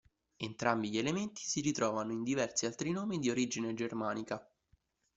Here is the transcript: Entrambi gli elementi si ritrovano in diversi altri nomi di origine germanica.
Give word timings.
Entrambi 0.37 0.89
gli 0.89 0.97
elementi 0.97 1.43
si 1.43 1.61
ritrovano 1.61 2.11
in 2.11 2.23
diversi 2.23 2.65
altri 2.65 2.89
nomi 2.91 3.19
di 3.19 3.29
origine 3.29 3.75
germanica. 3.75 4.43